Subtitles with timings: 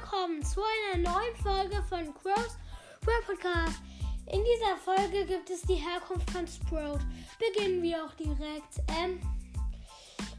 [0.00, 2.56] willkommen zu einer neuen Folge von Crows
[3.04, 3.80] World Podcast.
[4.26, 7.00] In dieser Folge gibt es die Herkunft von Sprout.
[7.40, 8.78] Beginnen wir auch direkt.
[8.96, 9.20] Ähm,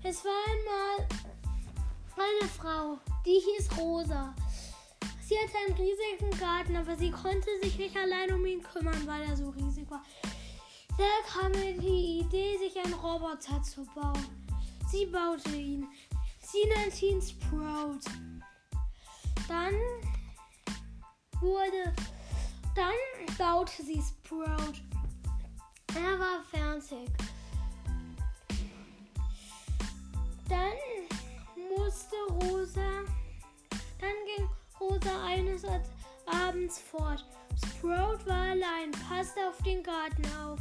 [0.04, 1.08] es war einmal
[2.16, 4.34] eine Frau, die hieß Rosa.
[5.28, 9.24] Sie hatte einen riesigen Garten, aber sie konnte sich nicht allein um ihn kümmern, weil
[9.24, 10.04] er so riesig war.
[10.98, 14.26] Da kam die Idee, sich einen Roboter zu bauen.
[14.90, 15.86] Sie baute ihn.
[16.40, 18.29] Sie nannte ihn Sprout.
[19.50, 19.74] Dann
[21.42, 21.92] wurde,
[22.76, 22.94] dann
[23.36, 24.76] baute sie Sprout.
[25.96, 27.10] Er war fertig.
[30.48, 30.78] Dann
[31.76, 33.04] musste Rosa,
[34.00, 34.48] dann ging
[34.80, 35.64] Rosa eines
[36.28, 37.26] Abends fort.
[37.56, 40.60] Sprout war allein, passte auf den Garten auf.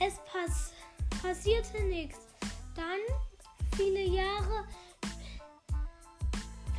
[0.00, 0.72] Es pass
[1.20, 2.20] passierte nichts.
[2.74, 3.00] Dann,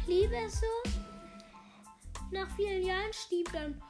[0.08, 0.92] blieb es so.
[2.32, 3.82] Nach vielen Jahren stieb dann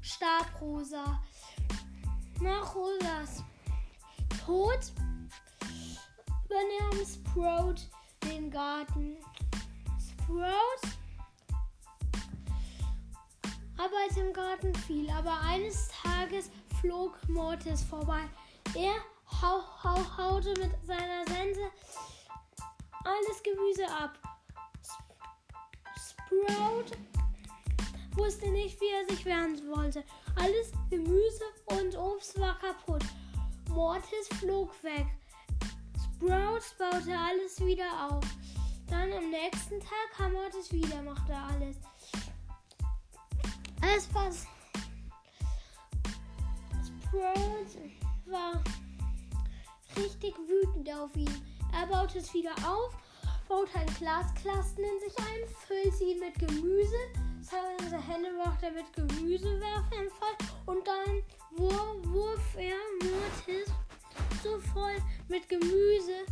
[0.00, 1.22] starb Rosa.
[2.40, 3.44] Nach Rosas
[4.44, 4.80] Tod
[6.46, 7.82] übernahm Sprout
[8.24, 9.18] den Garten.
[10.10, 10.88] Sprout
[13.76, 18.22] arbeitete im Garten viel, aber eines Tages flog Mortis vorbei.
[18.74, 18.94] Er
[19.42, 21.70] hau, hau, haute mit seiner Sense
[23.04, 24.29] alles Gemüse ab.
[26.48, 26.96] Sprout
[28.16, 30.04] wusste nicht, wie er sich wehren wollte.
[30.36, 33.04] Alles Gemüse und Obst war kaputt.
[33.68, 35.06] Mortis flog weg.
[36.16, 38.24] Sprout baute alles wieder auf.
[38.88, 41.76] Dann am nächsten Tag kam Mortis wieder, machte alles.
[43.96, 44.46] Es passt.
[46.84, 47.80] Sprout
[48.26, 48.62] war
[49.96, 51.42] richtig wütend auf ihn.
[51.72, 52.94] Er baute es wieder auf,
[53.50, 56.94] baute einen Glasklasten in sich ein, füllte ihn mit Gemüse.
[57.40, 61.22] Seine Hände machte er mit Gemüsewerfenfall und dann
[61.56, 63.74] wurf er Mortis
[64.44, 64.96] so voll
[65.28, 66.24] mit Gemüse,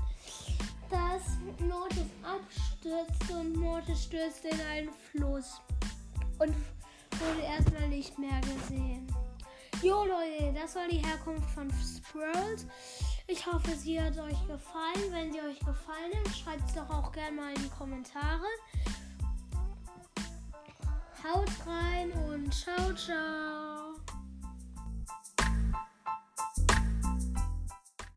[0.89, 5.61] dass Mortis abstürzte und Mortis stürzte in einen Fluss
[6.39, 6.55] und
[7.19, 9.13] wurde erstmal nicht mehr gesehen.
[9.83, 12.65] Jo Leute, das war die Herkunft von Sprout.
[13.31, 15.13] Ich hoffe, sie hat euch gefallen.
[15.13, 18.47] Wenn sie euch gefallen hat, schreibt es doch auch gerne mal in die Kommentare.
[21.23, 23.58] Haut rein und ciao, ciao.